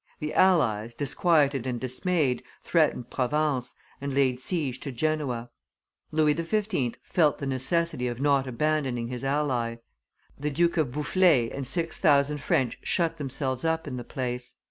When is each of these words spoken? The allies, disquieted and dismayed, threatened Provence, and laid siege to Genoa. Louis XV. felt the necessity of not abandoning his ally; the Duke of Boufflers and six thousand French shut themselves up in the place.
The 0.19 0.33
allies, 0.33 0.95
disquieted 0.95 1.67
and 1.67 1.79
dismayed, 1.79 2.41
threatened 2.63 3.11
Provence, 3.11 3.75
and 4.01 4.15
laid 4.15 4.39
siege 4.39 4.79
to 4.79 4.91
Genoa. 4.91 5.51
Louis 6.11 6.33
XV. 6.33 6.95
felt 7.03 7.37
the 7.37 7.45
necessity 7.45 8.07
of 8.07 8.19
not 8.19 8.47
abandoning 8.47 9.09
his 9.09 9.23
ally; 9.23 9.75
the 10.39 10.49
Duke 10.49 10.77
of 10.77 10.91
Boufflers 10.91 11.51
and 11.53 11.67
six 11.67 11.99
thousand 11.99 12.41
French 12.41 12.79
shut 12.81 13.17
themselves 13.17 13.63
up 13.63 13.85
in 13.87 13.97
the 13.97 14.03
place. 14.03 14.55